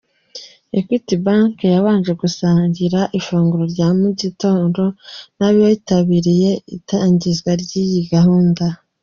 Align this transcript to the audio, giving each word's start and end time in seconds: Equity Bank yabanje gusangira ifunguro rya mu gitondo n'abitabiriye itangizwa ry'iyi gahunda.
Equity 0.79 1.15
Bank 1.25 1.55
yabanje 1.75 2.11
gusangira 2.21 2.99
ifunguro 3.19 3.63
rya 3.73 3.89
mu 3.99 4.09
gitondo 4.21 4.81
n'abitabiriye 5.37 6.51
itangizwa 6.75 7.51
ry'iyi 7.61 8.01
gahunda. 8.13 8.65